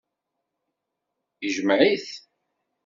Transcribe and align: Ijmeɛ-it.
Ijmeɛ-it. 1.47 2.07